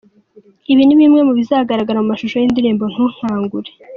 [0.71, 3.69] Ibi ni bimwe mu bizagaragara mu mashusho y'indirimbo "Ntunkangure".